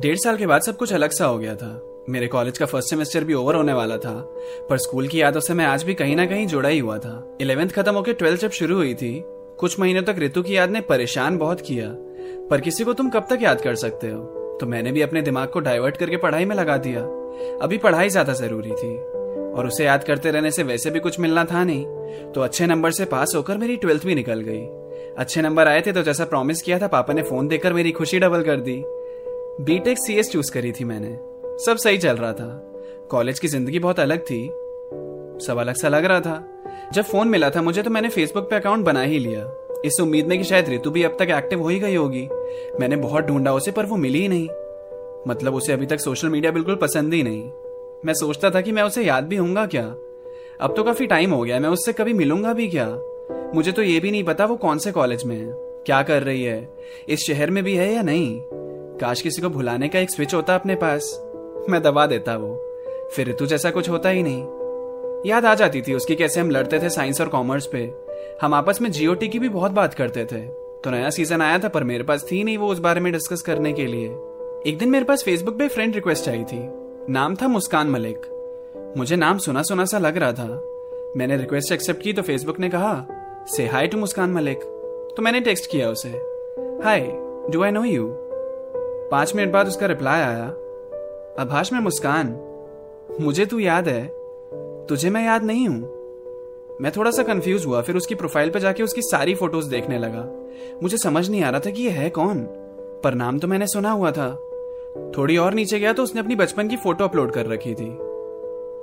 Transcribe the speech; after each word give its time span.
डेढ़ 0.00 0.16
साल 0.16 0.36
के 0.36 0.46
बाद 0.46 0.62
सब 0.62 0.76
कुछ 0.76 0.92
अलग 0.92 1.10
सा 1.10 1.26
हो 1.26 1.38
गया 1.38 1.54
था। 1.54 2.06
मेरे 2.08 2.26
कॉलेज 2.26 2.58
का 2.58 2.66
फ़र्स्ट 2.66 2.90
सेमेस्टर 2.90 3.24
भी 3.24 3.34
ओवर 3.34 3.54
होने 3.54 3.72
वाला 3.72 3.96
था, 3.96 4.12
पर 4.70 4.78
स्कूल 4.78 5.08
की 5.08 5.20
यादों 5.20 5.40
से 5.40 5.54
मैं 5.54 5.64
आज 5.64 5.82
भी 5.82 5.94
कहीं 5.94 6.14
ना 6.16 6.24
कहीं 6.26 6.46
जुड़ा 6.46 6.68
ही 6.68 6.78
हुआ 6.78 6.96
था। 6.98 7.36
इलेवेंथ 7.40 7.68
खत्म 7.68 7.94
होकर 7.94 8.12
ट्वेल्थ 8.12 8.40
जब 8.40 8.50
शुरू 8.50 8.76
हुई 8.76 8.94
थी, 8.94 9.12
कुछ 9.60 9.78
महीनों 9.80 10.02
तक 10.02 10.18
ऋतु 10.18 10.42
की 10.42 10.56
याद 10.56 10.70
ने 10.70 10.80
परेशान 10.80 11.36
बहुत 11.38 11.60
किया, 11.60 11.88
पर 12.50 12.60
किसी 12.60 12.84
को 12.84 12.92
तुम 12.92 13.10
कब 13.10 13.26
तक 13.30 13.42
याद 13.42 13.60
कर 13.60 13.74
सकते 13.74 14.10
हो? 14.10 14.20
तो 14.60 14.66
मैंने 14.66 14.92
भी 14.92 15.02
अपने 15.02 15.22
दिमाग 15.22 15.48
को 15.48 15.60
डाइवर्ट 15.60 15.96
करके 15.96 16.16
पढ़ाई 16.16 16.44
में 16.44 16.54
लगा 16.56 16.76
दिया। 16.76 17.00
अभी 17.62 17.78
पढ़ाई 17.78 18.08
ज़्यादा 18.08 18.32
ज़रूरी 18.32 18.70
थी, 18.72 18.94
और 19.50 19.66
उसे 19.66 19.84
याद 19.84 20.04
करते 20.04 20.30
रहने 20.30 20.50
से 20.50 20.62
वैसे 20.62 20.90
भी 20.90 21.00
कुछ 21.00 21.18
मिलना 21.20 21.44
था 21.44 21.64
नहीं। 21.64 22.32
तो 22.32 22.40
अच्छे 22.40 22.66
नंबर 22.66 22.90
से 22.90 23.04
पास 23.06 23.32
होकर 23.36 23.58
मेरी 23.58 23.76
ट्वेल्थ 23.76 24.06
भी 24.06 24.14
निकल 24.14 24.40
गई। 24.40 24.64
अच्छे 25.18 25.42
नंबर 25.42 25.68
आए 25.68 25.80
थे 25.80 25.92
तो 25.92 26.02
जैसा 26.02 26.24
प्रॉमिस 26.24 26.62
किया 26.62 26.78
था, 26.78 26.86
पापा 26.86 27.12
ने 27.12 27.22
फ़ोन 27.22 27.48
देकर 27.48 27.72
मेरी 27.72 27.92
खुशी 27.92 28.18
डबल 28.18 28.42
कर 28.42 28.60
दी। 28.60 28.82
बीटेक 29.60 29.98
सीएस 29.98 30.30
चूज़ 30.30 30.52
करी 30.52 30.72
थी 30.72 30.84
मैंने। 30.84 31.08
सब 31.64 31.76
सही 31.76 31.98
चल 31.98 32.16
रहा 32.16 32.32
था। 32.32 32.72
कॉलेज 33.10 33.38
की 33.38 33.48
ज़िंदगी 33.48 33.78
बहुत 33.78 34.00
अलग 34.00 34.18
थी। 34.18 34.48
सब 35.46 35.56
अलग 35.58 35.74
सा 35.74 35.88
लग 35.88 36.04
रहा 36.04 36.20
था। 36.20 36.62
जब 36.92 37.02
फ़ोन 37.02 37.28
मिला 37.28 37.50
था 37.50 37.62
मुझे 37.62 37.82
तो 37.82 37.90
मैंने 37.90 38.08
फेसबुक 38.08 38.50
पे 38.50 38.56
अकाउंट 38.56 38.84
बना 38.84 39.02
ही 39.02 39.18
लिया। 39.18 39.66
इस 39.84 40.00
उम्मीद 40.00 40.26
में 40.26 40.38
कि 40.38 40.44
शायद 40.44 40.68
ऋतु 40.68 40.90
भी 40.90 41.02
अब 41.02 41.16
तक 41.18 41.30
एक्टिव 41.30 41.62
हो 41.62 41.68
ही 41.68 41.78
गई 41.78 41.94
होगी। 41.94 42.28
मैंने 42.80 42.96
बहुत 42.96 43.24
ढूंढा 43.24 43.52
उसे 43.52 43.70
पर 43.70 43.86
वो 43.86 43.96
मिली 43.96 44.20
ही 44.20 44.28
नहीं। 44.28 44.48
मतलब 45.28 45.54
उसे 45.54 45.72
अभी 45.72 45.86
तक 45.86 46.00
सोशल 46.00 46.28
मीडिया 46.28 46.52
बिल्कुल 46.52 46.74
पसंद 46.74 47.14
ही 47.14 47.22
नहीं। 47.22 47.50
मैं 48.04 48.14
सोचता 48.14 48.50
था 48.50 48.60
कि 48.60 48.72
मैं 48.72 48.82
उसे 48.82 49.02
याद 49.02 49.24
भी 49.24 49.36
हूँगा 49.36 49.66
क्या? 49.66 49.86
अब 50.60 50.74
तो 50.76 50.84
काफ़ी 50.84 51.06
टाइम 51.06 51.30
हो 51.30 51.42
गया 51.42 51.60
मैं 51.60 51.68
उससे 51.68 51.92
कभी 51.92 52.12
मिलूँगा 52.12 52.52
भी 52.52 52.68
क्या? 52.68 52.88
मुझे 53.54 53.72
तो 53.72 53.82
ये 53.82 54.00
भी 54.00 54.10
नहीं 54.10 54.24
पता 54.24 54.44
वो 54.44 54.56
कौन 54.56 54.78
से 54.78 54.92
कॉलेज 54.92 55.24
में 55.24 55.36
है। 55.36 55.52
क्या 55.86 56.02
कर 56.02 56.22
रही 56.22 56.42
है? 56.42 56.68
इस 57.08 57.20
शहर 57.20 57.50
में 57.50 57.64
भी 57.64 57.76
है 57.76 57.94
या 57.94 58.02
नहीं? 58.02 58.40
काश 59.00 59.20
किसी 59.20 59.42
को 59.42 59.48
भुलाने 59.48 59.88
का 59.88 59.98
एक 59.98 60.10
स्विच 60.10 60.34
होता 60.34 60.54
अपने 60.54 60.74
पास। 60.74 61.20
मैं 61.68 61.82
दबा 61.82 62.06
देता 62.06 62.36
वो। 62.36 62.74
फिर 63.12 63.28
ऋतु 63.28 63.46
जैसा 63.46 63.70
कुछ 63.70 63.90
होता 63.90 64.08
ही 64.08 64.22
नहीं। 64.22 64.44
याद 65.30 65.44
आ 65.44 65.54
जाती 65.54 65.82
थी 65.82 65.94
उसकी 65.94 66.14
कैसे 66.14 66.40
हम 66.40 66.50
लड़ते 66.50 66.78
थे 66.78 66.90
साइंस 66.90 67.20
और 67.20 67.28
कॉमर्स 67.28 67.66
पे। 67.66 67.94
हम 68.42 68.54
आपस 68.54 68.80
में 68.82 68.90
जीओटी 68.92 69.28
की 69.28 69.38
भी 69.38 69.48
बहुत 69.48 69.72
बात 69.72 69.94
करते 69.94 70.24
थे। 70.24 70.40
तो 70.84 70.90
नया 70.90 71.10
सीज़न 71.10 71.42
आया 71.42 71.58
था, 71.58 71.68
पर 71.68 71.84
मेरे 71.84 72.04
पास 72.04 72.26
थी 72.32 72.44
नहीं 72.44 72.58
वो 72.58 72.68
उस 72.68 72.78
बारे 72.78 73.00
में 73.00 73.12
डिस्कस 73.12 73.42
करने 73.42 73.72
के 73.72 73.86
लिए। 73.86 74.06
एक 74.66 74.76
दिन 74.78 74.90
मेरे 74.90 75.04
पास 75.04 75.22
फेसबुक 75.22 75.58
पे 75.58 75.68
फ्रेंड 75.68 75.94
रिक्वेस्ट 75.94 76.28
आई 76.28 76.44
थी। 76.44 76.68
नाम 77.12 77.36
था 77.36 77.48
मुस्कान 77.48 77.86
मलिक। 77.86 78.20
मुझे 78.96 79.16
नाम 79.16 79.38
सुना 79.38 79.62
सुना 79.62 79.84
सा 79.84 79.98
लग 79.98 80.16
रहा 80.16 80.32
था। 80.32 80.64
मैंने 81.16 81.36
रिक्वेस्ट 81.36 81.72
एक्सेप्ट 81.72 82.02
की 82.02 82.12
तो 82.12 82.22
फेसबुक 82.22 82.60
ने 82.60 82.68
कहा 82.68 83.06
से 83.56 83.66
हाई 83.66 83.86
टू 83.86 83.98
मुस्कान 83.98 84.30
मलिक। 84.30 84.60
तो 85.16 85.22
मैंने 85.22 85.40
टेक्स्ट 85.40 85.70
किया 85.70 85.90
उसे। 85.90 86.08
Hi 86.84 87.00
do 87.50 87.62
I 87.62 87.70
know 87.70 87.84
you 87.84 88.26
पाँच 89.10 89.34
मिनट 89.34 89.52
बाद 89.52 89.68
उसका 89.68 89.86
रिप्लाई 89.86 90.20
आया, 90.20 90.46
अभाष, 91.38 91.72
में 91.72 91.80
मुस्कान। 91.80 92.40
मुझे 93.20 93.46
तू 93.46 93.58
याद 93.58 93.88
है। 93.88 94.06
तुझे 94.86 95.10
मैं 95.10 95.24
याद 95.24 95.44
नहीं 95.44 95.68
हूँ। 95.68 95.80
मैं 96.80 96.92
थोड़ा 96.96 97.10
सा 97.10 97.22
कंफ्यूज 97.22 97.66
हुआ, 97.66 97.80
फिर 97.80 97.96
उसकी 97.96 98.14
प्रोफ़ाइल 98.14 98.50
पर 98.50 98.58
जाके 98.58 98.82
उसकी 98.82 99.02
सारी 99.02 99.34
फ़ोटोज़ 99.34 99.70
देखने 99.70 99.98
लगा। 99.98 100.50
मुझे 100.82 100.96
समझ 100.96 101.30
नहीं 101.30 101.42
आ 101.42 101.50
रहा 101.50 101.60
था 101.60 101.70
कि 101.70 101.82
ये 101.82 101.90
है 101.90 102.10
कौन, 102.10 102.40
पर 103.04 103.14
नाम 103.14 103.38
तो 103.38 103.48
मैंने 103.48 103.66
सुना 103.66 103.90
हुआ 103.90 104.10
था। 104.10 104.30
थोड़ी 105.18 105.36
और 105.36 105.54
नीचे 105.54 105.78
गया 105.78 105.92
तो 105.92 106.02
उसने 106.02 106.20
अपनी 106.20 106.36
बचपन 106.36 106.68
की 106.68 106.76
फ़ोटो 106.76 107.04
अपलोड 107.04 107.32
कर 107.32 107.46
रखी 107.46 107.74
थी। 107.74 107.90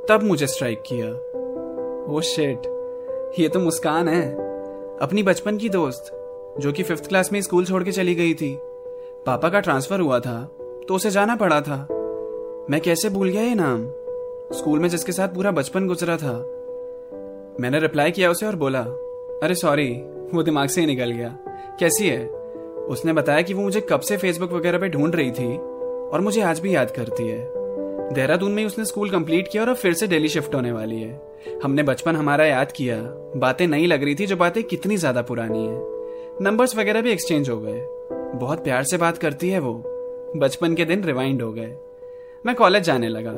तब 0.10 0.20
मुझे 0.24 0.48
स्ट्राइक 0.48 0.84
किया। 0.86 1.10
ओ 2.14 2.22
शेट 2.22 2.62
ये 3.40 3.50
तो 3.50 3.60
मुस्कान 3.60 4.08
है। 4.08 4.32
अपनी 4.98 5.24
बचपन 5.24 5.58
की 5.58 5.70
दोस्त, 5.70 6.04
जो 6.60 6.72
कि 6.72 6.84
फिफ्थ 6.84 7.08
क्लास 7.08 7.32
में 7.34 7.42
स्कूल 7.42 7.66
छोड़ 7.66 7.84
के 7.84 7.92
चली 7.92 8.16
गई 8.16 8.34
थी। 8.34 8.60
पापा 9.26 9.50
का 9.50 9.60
ट्रांसफ़र 9.60 10.00
हुआ 10.00 10.20
था 10.20 10.44
तो 10.88 10.96
उसे 10.96 11.10
जाना 11.10 11.36
पड़ा 11.36 11.60
था। 11.62 11.78
मैं 12.70 12.80
कैसे 12.82 13.10
भूल 13.10 13.30
गया 13.30 13.42
ये 13.42 13.56
नाम? 13.56 13.86
स्कूल 14.54 14.80
में 14.80 14.88
जिसके 14.90 15.12
साथ 15.12 15.28
पूरा 15.28 15.52
बचपन 15.52 15.88
गुजरा 15.88 16.18
था। 16.18 16.34
मैंने 17.62 17.80
रिप्लाई 17.80 18.12
किया 18.12 18.30
उसे 18.32 18.46
और 18.46 18.56
बोला, 18.56 18.80
अरे 19.44 19.56
सॉरी 19.56 19.90
वो 20.34 20.44
दिमाग 20.44 20.70
से 20.70 20.82
ही 20.82 20.88
निकल 20.88 21.12
गया। 21.12 21.30
कैसी 21.80 22.08
है? 22.08 22.26
उसने 22.88 23.14
बताया 23.14 23.42
कि 23.42 23.54
वो 23.54 23.64
मुझे 23.64 23.82
कब 23.82 24.00
से 24.00 24.18
फेसबुक 24.18 24.52
वगैरह 24.54 24.80
पे 24.80 24.90
ढूंढ 24.90 25.16
रही 25.16 25.32
थी 25.32 25.56
और 25.56 26.22
मुझे 26.22 26.42
आज 26.42 26.60
भी 26.60 26.76
याद 26.76 26.92
करती 26.92 27.28
है। 27.28 27.40
देहरादून 28.14 28.52
में 28.52 28.66
उसने 28.66 28.86
स्कूल 28.86 29.10
कंप्लीट 29.10 29.48
किया 29.48 29.64
और 29.64 29.70
अब 29.70 29.76
फिर 29.76 29.94
से 29.94 30.08
दिल्ली 30.08 30.30
शिफ्ट 30.30 30.56
होने 30.56 30.72
वाली 30.72 31.02
है। 31.02 31.60
हमने 31.64 31.84
बचपन 31.84 32.16
हमारा 32.16 32.46
याद 32.46 32.72
किया। 32.72 32.98
बातें 33.36 33.68
नहीं 33.68 33.88
लग 33.88 34.04
रही 34.04 34.16
थी 34.16 34.26
जो 34.26 34.36
बातें 34.36 34.64
कितनी 34.64 34.98
ज़्यादा 34.98 35.22
पुरानी 35.22 35.66
है। 35.66 36.44
नंबर्स 36.44 36.76
वगैरह 36.78 37.02
भी 37.02 37.12
एक्सचेंज 37.12 37.50
हो 37.50 37.60
गए। 37.60 37.86
बहुत 38.36 38.64
प्यार 38.64 38.84
से 38.84 38.98
बात 38.98 39.18
करती 39.18 39.50
है 39.50 39.60
वो। 39.60 39.84
बचपन 40.36 40.76
के 40.76 40.86
दिन 40.86 41.04
रिवाइंड 41.04 41.42
हो 41.42 41.54
गए। 41.54 41.78
मैं 42.46 42.56
कॉलेज 42.56 42.84
जाने 42.84 43.10
लगा। 43.10 43.32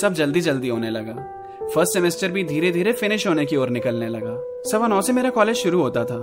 सब 0.00 0.14
जल्दी 0.14 0.40
जल्दी 0.40 0.68
होने 0.68 0.90
लगा। 0.90 1.44
फ़र्स्ट 1.66 1.92
सेमेस्टर 1.92 2.28
भी 2.28 2.44
धीरे 2.44 2.70
धीरे 2.70 2.92
फिनिश 2.92 3.26
होने 3.26 3.46
की 3.46 3.56
ओर 3.56 3.68
निकलने 3.68 4.08
लगा। 4.08 4.62
सवा 4.70 4.86
नौ 4.86 5.00
से 5.00 5.12
मेरा 5.12 5.30
कॉलेज 5.30 5.56
शुरू 5.56 5.82
होता 5.82 6.04
था 6.04 6.16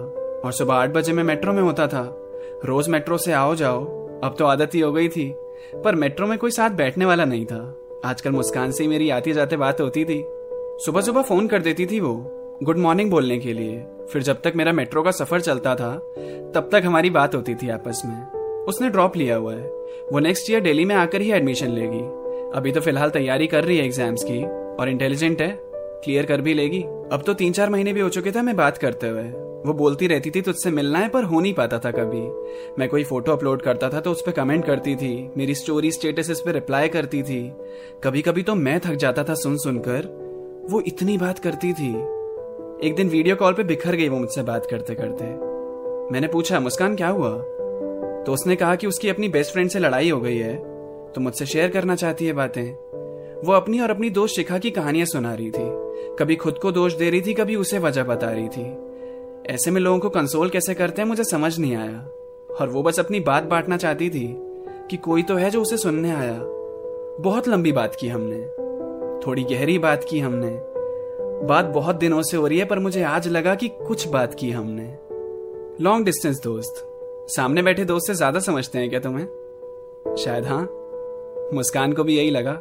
और 0.46 0.52
सुबह 0.52 0.74
आठ 0.74 0.90
बजे 0.90 1.14
मैं 1.14 1.24
मेट्रो 1.24 1.54
में 1.54 1.64
होता 1.64 1.88
था। 1.88 2.32
रोज 2.66 2.90
मेट्रो 2.90 3.18
से 3.18 3.32
आओ 3.34 3.56
जाओ। 3.56 3.86
अब 4.24 4.36
तो 4.40 4.46
आदत 4.46 4.76
ही 4.76 4.80
हो 4.80 4.92
गई 4.92 5.08
थी। 5.08 5.36
पर 5.84 5.96
मेट्रो 5.96 6.28
में 6.28 6.38
कोई 6.38 6.52
साथ 6.52 6.70
बैठने 6.70 7.06
वाला 7.06 7.26
नहीं 7.26 7.46
था। 7.46 7.78
आजकल 8.06 8.32
मुस्कान 8.32 8.72
से 8.72 8.84
ही 8.84 8.90
मेरी 8.90 9.10
आते 9.10 9.34
जाते 9.34 9.58
बात 9.58 9.82
होती 9.82 10.06
थी। 10.06 10.26
सुबह 10.86 11.02
सुबह 11.02 11.22
फ़ोन 11.22 11.48
कर 11.48 11.62
देती 11.62 11.86
थी 11.86 12.00
वो। 12.00 12.32
गुड 12.64 12.78
मॉर्निंग 12.78 13.10
बोलने 13.12 13.38
के 13.38 13.54
लिए। 13.54 13.78
फिर 14.10 14.22
जब 14.24 14.42
तक 14.42 14.54
मेरा 14.56 14.72
मेट्रो 14.72 15.02
का 15.04 15.12
सफ़र 15.12 15.42
चलता 15.42 15.76
था, 15.76 15.96
तब 16.56 16.70
तक 16.72 16.82
हमारी 16.86 17.10
बात 17.10 17.36
होती 17.36 17.56
थी 17.56 17.70
आपस 17.70 18.02
में। 18.06 18.66
उसने 18.66 18.90
ड्रॉप 18.90 19.18
लिया 19.18 19.36
हुआ 19.36 19.54
है। 19.54 19.68
वो 20.12 20.20
नेक्स्ट 20.20 20.52
ईयर 20.52 20.62
दिल्ली 20.62 20.86
में 20.86 20.96
आकर 20.96 21.22
ही 21.22 21.32
एडमिशन 21.32 21.72
लेगी। 21.72 22.00
अभी 22.58 22.72
तो 22.72 22.82
फ़िलहाल 22.82 23.10
तैयारी 23.10 23.48
कर 23.48 23.64
रही 23.64 23.78
है 23.78 23.86
एग्ज़ाम्स 23.86 24.24
की, 24.24 24.44
और 24.76 24.90
इंटेलिजेंट 24.90 25.42
है। 25.42 25.50
क्लियर 26.04 26.26
कर 26.26 26.42
भी 26.42 26.54
लेगी। 26.54 26.82
अब 27.12 27.24
तो 27.26 27.34
तीन 27.34 27.54
चार 27.54 27.70
महीने 27.70 27.94
भी 27.94 28.00
हो 28.00 28.10
चुके 28.10 28.32
थे 28.32 28.42
मैं 28.42 28.56
बात 28.56 28.78
करते 28.78 29.08
हुए। 29.08 29.24
वो 29.66 29.74
बोलती 29.74 30.08
रहती 30.08 30.32
थी, 30.32 30.42
तुझसे 30.42 30.72
मिलना 30.72 31.00
है, 31.00 31.10
पर 31.10 31.24
हो 31.24 31.40
नहीं 31.40 31.54
पाता 31.54 31.80
था 31.80 31.92
कभी। 31.92 32.22
मैं 32.80 32.90
कोई 32.90 33.04
फ़ोटो 33.04 33.32
अपलोड 33.32 33.62
करता 33.62 33.90
था 33.90 34.00
तो 34.00 34.12
उस 34.12 34.22
पर 34.22 34.32
कमेंट 34.32 34.66
करती 34.66 34.96
थी। 34.96 35.32
मेरी 35.38 35.56
स्टोरी 35.56 35.92
स्टेटस 35.92 36.30
इस 36.30 36.42
पे 36.42 36.52
रिप्लाई 36.52 36.90
करती 36.90 37.24
थी। 37.24 37.44
कभी 38.04 38.22
कभी 38.22 38.44
तो 38.44 38.56
मैं 38.56 38.80
थक 38.80 38.96
जाता 38.96 39.24
था 39.24 39.36
सुन 39.36 39.58
सुनकर 39.58 40.14
वो 40.70 40.82
इतनी 40.82 41.18
बात 41.18 41.40
करती 41.40 41.74
थी। 41.74 42.15
एक 42.84 42.96
दिन 42.96 43.10
वीडियो 43.10 43.36
कॉल 43.36 43.54
पे 43.54 43.64
बिखर 43.64 43.96
गई 43.96 44.08
वो 44.10 44.18
मुझसे 44.18 44.42
बात 44.44 44.66
करते 44.66 44.96
करते। 44.96 45.26
मैंने 46.14 46.28
पूछा, 46.28 46.60
मुस्कान, 46.60 46.96
क्या 46.96 47.08
हुआ? 47.08 47.30
तो 48.24 48.34
उसने 48.34 48.56
कहा 48.56 48.76
कि 48.76 48.88
उसकी 48.88 49.10
अपनी 49.10 49.30
बेस्ट 49.30 49.54
फ्रेंड 49.54 49.70
से 49.70 49.80
लड़ाई 49.80 50.10
हो 50.10 50.20
गई 50.22 50.38
है 50.38 50.56
तो 51.12 51.22
मुझसे 51.22 51.46
शेयर 51.46 51.70
करना 51.70 51.96
चाहती 51.96 52.26
है 52.26 52.34
बातें। 52.34 52.72
वो 53.44 53.54
अपनी 53.54 53.80
और 53.80 53.90
अपनी 53.90 54.10
दोस्त 54.10 54.36
शिखा 54.36 54.58
की 54.58 54.72
कहानियाँ 54.72 55.06
सुना 55.06 55.34
रही 55.34 55.48
थी। 55.48 56.16
कभी 56.20 56.36
खुद 56.36 56.58
को 56.58 56.72
दोष 56.72 56.94
दे 56.94 57.10
रही 57.10 57.22
थी, 57.22 57.34
कभी 57.34 57.56
उसे 57.56 57.80
वजह 57.80 58.04
बता 58.04 58.32
रही 58.32 58.48
थी। 58.48 59.54
ऐसे 59.54 59.72
में 59.72 59.82
लोगों 59.82 60.00
को 60.00 60.10
कंसोल 60.10 60.50
कैसे 60.50 60.74
करते 60.74 61.02
हैं, 61.02 61.10
मुझे 61.10 61.24
समझ 61.24 61.60
नहीं 61.60 61.76
आया। 61.76 62.00
और 62.62 62.70
वो 62.70 62.84
बस 62.84 63.00
अपनी 63.00 63.20
बात 63.20 63.44
बांटना 63.44 63.78
चाहती 63.78 64.10
थी 64.10 64.28
कि 64.90 64.98
कोई 64.98 65.24
तो 65.24 65.36
है 65.36 65.50
जो 65.50 65.62
उसे 65.62 65.78
सुनने 65.78 66.12
आया। 66.12 66.40
बहुत 67.20 67.48
लंबी 67.48 67.72
बात 67.72 67.96
की 68.00 68.08
हमने। 68.08 68.46
थोड़ी 69.28 69.44
गहरी 69.44 69.80
बात 69.80 70.06
की 70.10 70.20
हमने। 70.20 70.75
बात 71.44 71.66
बहुत 71.66 71.96
दिनों 71.96 72.22
से 72.22 72.38
हो 72.38 72.48
रही 72.48 72.58
है, 72.60 72.66
पर 72.66 72.80
मुझे 72.80 73.04
आज 73.04 73.28
लगा 73.28 73.56
कि 73.56 73.68
कुछ 73.68 74.08
बात 74.08 74.34
की 74.34 74.52
हमने। 74.52 74.84
लॉन्ग 75.84 76.06
डिस्टेंस 76.06 76.42
दोस्त। 76.44 76.88
सामने 77.36 77.62
बैठे 77.62 77.86
दोस्त 77.86 78.08
से 78.08 78.14
ज़्यादा 78.14 78.40
समझते 78.40 78.80
हैं 78.80 78.90
क्या 78.90 79.00
तुम्हें? 79.00 79.26
शायद 80.18 80.46
हाँ। 80.46 80.62
मुस्कान 81.54 81.94
को 81.94 82.04
भी 82.04 82.18
यही 82.18 82.30
लगा। 82.30 82.54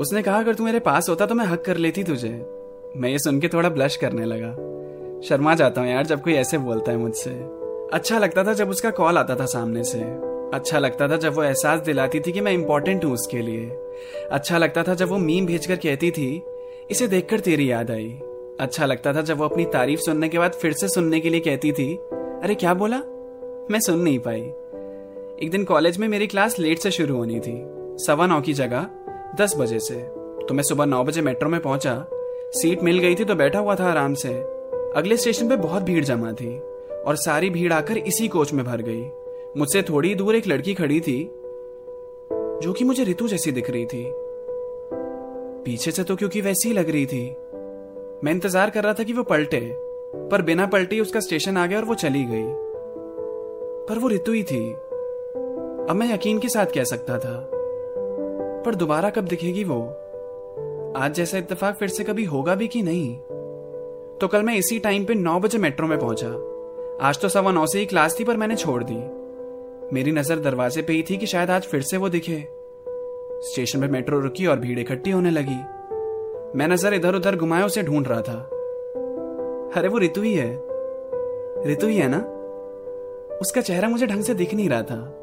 उसने 0.00 0.22
कहा, 0.22 0.38
अगर 0.38 0.54
तू 0.54 0.64
मेरे 0.64 0.78
पास 0.78 1.08
होता 1.08 1.26
तो 1.26 1.34
मैं 1.34 1.46
हक 1.46 1.64
कर 1.64 1.76
लेती 1.76 2.04
तुझे। 2.04 2.46
मैं 2.96 3.08
ये 3.08 3.18
सुन 3.18 3.40
के 3.40 3.48
थोड़ा 3.48 3.68
ब्लश 3.68 3.96
करने 3.96 4.24
लगा। 4.24 4.50
शर्मा 5.28 5.54
जाता 5.54 5.80
हूँ 5.80 5.90
यार, 5.90 6.06
जब 6.06 6.22
कोई 6.22 6.34
ऐसे 6.34 6.58
बोलता 6.58 6.92
है 6.92 6.98
मुझसे। 6.98 7.30
अच्छा 7.92 8.18
लगता 8.18 8.44
था 8.44 8.52
जब 8.52 8.70
उसका 8.70 8.90
कॉल 8.90 9.18
आता 9.18 9.36
था 9.36 9.46
सामने 9.46 9.84
से। 9.84 9.98
अच्छा 10.54 10.78
लगता 10.78 11.08
था 11.08 11.16
जब 11.16 11.34
वो 11.34 11.42
एहसास 11.42 11.80
दिलाती 11.80 12.20
थी 12.20 12.32
कि 12.32 12.40
मैं 12.40 12.52
इंपॉर्टेंट 12.52 13.04
हूँ 13.04 13.12
उसके 13.12 13.38
लिए। 13.38 13.66
अच्छा 14.30 14.58
लगता 14.58 14.82
था 14.82 14.94
जब 14.94 15.08
वो 15.08 15.18
मीम 15.18 15.46
भेजकर 15.46 15.76
कहती 15.76 16.10
थी 16.10 16.42
इसे 16.90 17.06
देखकर 17.06 17.40
तेरी 17.40 17.70
याद 17.70 17.90
आई। 17.90 18.08
अच्छा 18.60 18.86
लगता 18.86 19.12
था 19.12 19.20
जब 19.20 19.38
वो 19.38 19.44
अपनी 19.44 19.64
तारीफ़ 19.64 20.00
सुनने 20.00 20.28
के 20.28 20.38
बाद 20.38 20.52
फिर 20.52 20.72
से 20.72 20.88
सुनने 20.88 21.20
के 21.20 21.30
लिए 21.30 21.40
कहती 21.40 21.72
थी, 21.72 21.94
अरे, 22.42 22.54
क्या 22.54 22.74
बोला? 22.74 22.98
मैं 23.70 23.80
सुन 23.80 23.98
नहीं 23.98 24.18
पाई। 24.18 24.40
एक 25.46 25.50
दिन 25.50 25.64
कॉलेज 25.64 25.98
में 25.98 26.08
मेरी 26.08 26.26
क्लास 26.26 26.58
लेट 26.58 26.78
से 26.78 26.90
शुरू 26.90 27.16
होनी 27.16 27.40
थी। 27.40 27.62
सवा 28.04 28.26
नौ 28.26 28.40
की 28.40 28.52
जगह, 28.52 28.86
दस 29.40 29.54
बजे 29.56 29.78
से। 29.78 29.94
तो 30.46 30.54
मैं 30.54 30.62
सुबह 30.62 30.84
नौ 30.84 31.04
बजे 31.04 31.20
मेट्रो 31.20 31.48
में 31.48 31.60
पहुँचा। 31.60 32.06
सीट 32.50 32.82
मिल 32.82 32.98
गई 32.98 33.14
थी 33.14 33.24
तो 33.24 33.34
बैठा 33.34 33.58
हुआ 33.58 33.74
था 33.74 33.90
आराम 33.90 34.14
से। 34.14 34.34
अगले 34.96 35.16
स्टेशन 35.16 35.48
पे 35.48 35.56
बहुत 35.56 35.82
भीड़ 35.82 36.04
जमा 36.04 36.32
थी 36.32 36.58
और 37.06 37.16
सारी 37.16 37.50
भीड़ 37.50 37.72
आकर 37.72 37.98
इसी 37.98 38.28
कोच 38.28 38.52
में 38.52 38.64
भर 38.64 38.82
गई। 38.82 39.08
मुझसे 39.56 39.82
थोड़ी 39.82 40.14
दूर 40.14 40.36
एक 40.36 40.46
लड़की 40.46 40.74
खड़ी 40.74 41.00
थी, 41.00 41.30
जो 42.62 42.72
कि 42.72 42.84
मुझे 42.84 43.04
ऋतु 43.04 43.28
जैसी 43.28 43.52
दिख 43.52 43.70
रही 43.70 43.86
थी। 43.86 44.12
पीछे 45.64 45.90
से 45.90 46.04
तो 46.04 46.16
क्योंकि 46.16 46.40
वैसी 46.40 46.68
ही 46.68 46.74
लग 46.74 46.90
रही 46.90 47.06
थी। 47.06 47.24
मैं 48.24 48.32
इंतज़ार 48.32 48.70
कर 48.70 48.84
रहा 48.84 48.92
था 48.92 49.02
कि 49.02 49.12
वो 49.12 49.22
पलटे, 49.22 49.60
पर 50.30 50.42
बिना 50.42 50.66
पलटे 50.66 51.00
उसका 51.00 51.20
स्टेशन 51.20 51.56
आ 51.56 51.66
गया 51.66 51.78
और 51.78 51.84
वो 51.84 51.94
चली 51.94 52.24
गई। 52.24 52.44
पर 53.88 53.98
वो 53.98 54.08
रितु 54.08 54.32
ही 54.32 54.42
थी। 54.42 54.70
अब 54.70 55.96
मैं 55.96 56.12
यकीन 56.14 56.38
के 56.38 56.48
साथ 56.48 56.66
कह 56.66 56.84
सकता 56.84 57.18
था। 57.18 57.50
पर 58.66 58.74
दोबारा 58.74 59.10
कब 59.10 59.24
दिखेगी 59.24 59.64
वो? 59.64 59.80
आज 60.96 61.14
जैसा 61.14 61.38
इत्तेफाक 61.38 61.76
फिर 61.76 61.88
से 61.88 62.04
कभी 62.04 62.24
होगा 62.24 62.54
भी 62.54 62.68
कि 62.68 62.82
नहीं? 62.82 63.16
तो 64.18 64.28
कल 64.28 64.42
मैं 64.42 64.54
इसी 64.54 64.78
टाइम 64.78 65.04
पे 65.04 65.14
नौ 65.14 65.38
बजे 65.40 65.58
मेट्रो 65.58 65.86
में 65.86 65.98
पहुँचा। 65.98 66.28
आज 67.08 67.18
तो 67.18 67.28
सवा 67.28 67.52
नौ 67.52 67.66
से 67.66 67.78
ही 67.78 67.86
क्लास 67.86 68.18
थी, 68.20 68.24
पर 68.24 68.36
मैंने 68.36 68.56
छोड़ 68.56 68.82
दी। 68.84 68.96
मेरी 69.94 70.12
नज़र 70.12 70.38
दरवाजे 70.38 70.82
पे 70.82 70.92
ही 70.92 71.04
थी 71.10 71.16
कि 71.16 71.26
शायद 71.26 71.50
आज 71.50 71.62
फिर 71.62 71.82
से 71.82 71.96
वो 71.96 72.08
दिखे। 72.08 72.36
स्टेशन 73.44 73.80
पर 73.80 73.88
मेट्रो 73.88 74.20
रुकी 74.20 74.46
और 74.46 74.58
भीड़ 74.58 74.78
इकट्ठी 74.78 75.10
होने 75.10 75.30
लगी। 75.30 75.56
मैं 76.58 76.68
नज़र 76.68 76.94
इधर 76.94 77.14
उधर 77.14 77.36
घुमाए 77.36 77.62
उसे 77.62 77.82
ढूंढ 77.82 78.08
रहा 78.08 78.20
था। 78.20 78.50
अरे, 79.76 79.88
वो 79.88 79.98
ऋतु 79.98 80.22
ही 80.22 80.34
है। 80.34 80.54
ऋतु 81.66 81.86
ही 81.86 81.96
है 81.96 82.08
ना? 82.08 82.18
उसका 83.36 83.60
चेहरा 83.60 83.88
मुझे 83.88 84.06
ढंग 84.06 84.22
से 84.22 84.34
दिख 84.34 84.54
नहीं 84.54 84.68
रहा 84.68 84.82
था। 84.82 85.20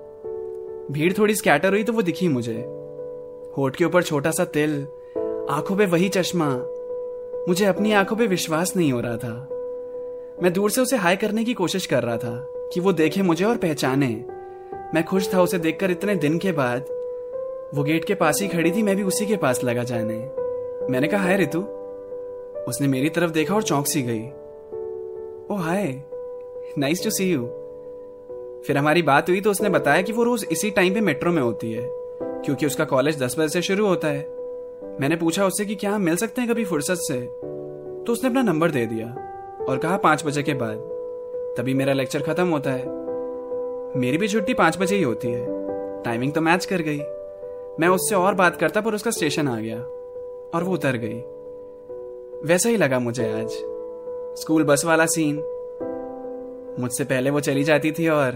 भीड़ 0.91 1.13
थोड़ी 1.13 1.35
स्कैटर 1.35 1.69
हुई 1.69 1.83
तो 1.83 1.94
वो 1.94 2.01
दिखी 2.01 2.27
मुझे। 2.27 2.65
होठ 3.57 3.75
के 3.75 3.85
ऊपर 3.85 4.03
छोटा 4.03 4.31
सा 4.31 4.45
तिल, 4.45 4.88
आँखों 5.50 5.75
पे 5.75 5.85
वही 5.85 6.09
चश्मा। 6.09 6.50
मुझे 7.47 7.65
अपनी 7.65 7.94
आँखों 7.94 8.15
पे 8.15 8.27
विश्वास 8.27 8.75
नहीं 8.75 8.94
हो 8.94 9.00
रहा 9.00 9.18
था। 9.18 9.47
मैं 10.44 10.53
दूर 10.53 10.69
से 10.69 10.81
उसे 10.81 10.97
हाई 10.97 11.15
करने 11.15 11.44
की 11.44 11.53
कोशिश 11.53 11.85
कर 11.85 12.03
रहा 12.03 12.18
था 12.18 12.47
कि 12.73 12.79
वो 12.79 12.94
देखे 12.94 13.21
मुझे 13.21 13.45
और 13.45 13.57
पहचाने। 13.57 14.25
मैं 14.94 15.03
खुश 15.03 15.33
था 15.33 15.41
उसे 15.41 15.57
देखकर 15.57 15.91
इतने 15.91 16.15
दिन 16.15 16.38
के 16.38 16.51
बाद। 16.51 17.00
वो 17.75 17.83
गेट 17.83 18.06
के 18.06 18.15
पास 18.15 18.41
ही 18.41 18.47
खड़ी 18.47 18.71
थी, 18.71 18.83
मैं 18.83 18.95
भी 18.95 19.03
उसी 19.03 19.25
के 19.25 19.38
पास 19.38 19.63
लगा 19.63 19.83
जाने। 19.83 20.13
मैंने 20.89 21.07
कहा, 21.07 21.23
हाय 21.23 21.38
रितु। 21.38 21.59
उसने 22.68 22.88
मेरी 22.88 23.09
तरफ़ 23.09 23.31
देखा 23.31 23.56
और 23.56 23.63
चौंक 23.63 23.88
सी 23.88 24.01
गई। 24.01 24.21
ओ, 25.51 25.57
hi. 25.57 26.03
Nice 26.77 27.03
to 27.03 27.09
see 27.09 27.31
you 27.31 27.45
फिर 28.68 28.77
हमारी 28.77 29.01
बात 29.01 29.29
हुई 29.29 29.41
तो 29.41 29.51
उसने 29.51 29.69
बताया 29.69 30.01
कि 30.01 30.12
वो 30.12 30.23
रोज 30.23 30.47
इसी 30.51 30.71
टाइम 30.71 30.94
पे 30.94 31.01
मेट्रो 31.01 31.31
में 31.31 31.41
होती 31.41 31.71
है, 31.73 31.89
क्योंकि 32.21 32.65
उसका 32.65 32.85
कॉलेज 32.85 33.23
दस 33.23 33.35
बजे 33.39 33.50
से 33.50 33.62
शुरू 33.62 33.88
होता 33.88 34.07
है। 34.07 34.29
मैंने 35.00 35.15
पूछा 35.15 35.45
उससे 35.45 35.65
कि 35.65 35.75
क्या 35.75 35.91
हम 35.91 36.01
मिल 36.01 36.15
सकते 36.15 36.41
हैं 36.41 36.50
कभी 36.50 36.65
फुर्सत 36.65 36.95
से? 36.95 37.21
तो 38.07 38.13
उसने 38.13 38.29
अपना 38.29 38.41
नंबर 38.41 38.71
दे 38.71 38.85
दिया 38.85 39.07
और 39.69 39.77
कहा, 39.77 39.97
पाँच 39.97 40.25
बजे 40.25 40.44
के 40.44 40.53
बाद। 40.53 40.77
तभी 41.57 41.73
मेरा 41.73 41.94
लेक्चर 41.94 42.21
खत्म 42.21 42.47
होता 42.47 42.71
है। 42.71 42.83
मेरी 44.00 44.18
भी 44.18 44.27
छुट्टी 44.27 44.53
पाँच 44.53 44.77
बजे 44.77 44.95
ही 44.95 45.03
होती 45.03 45.27
है। 45.27 45.45
टाइमिंग 46.03 46.33
तो 46.33 46.41
मैच 46.41 46.65
कर 46.65 46.81
गई। 46.81 47.01
मैं 47.79 47.88
उससे 47.88 48.15
और 48.15 48.33
बात 48.33 48.56
करता 48.56 48.81
पर 48.81 48.94
उसका 48.94 49.12
स्टेशन 49.12 49.47
आ 49.47 49.59
गया 49.59 49.77
और 50.53 50.63
वो 50.63 50.73
उतर 50.73 50.95
गई। 50.95 51.21
वैसा 52.47 52.69
ही 52.69 52.77
लगा 52.77 53.00
मुझे 53.00 53.41
आज। 53.41 53.50
स्कूल 54.39 54.63
बस 54.63 54.85
वाला 54.85 55.06
सीन। 55.06 55.35
मुझसे 56.79 57.03
पहले 57.03 57.29
वो 57.29 57.39
चली 57.39 57.63
जाती 57.63 57.91
थी 57.91 58.07
और 58.07 58.31